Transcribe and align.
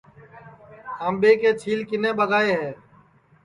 آمٻے 1.07 1.31
کے 1.41 1.51
چھیل 1.61 1.79
کِنے 1.89 2.11
ٻگائے 2.17 2.51
ہے 2.61 2.71